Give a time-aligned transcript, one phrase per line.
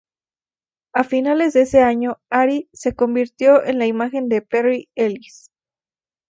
[0.93, 5.51] A finales de ese año Ari se convirtió en la imagen de Perry Ellis.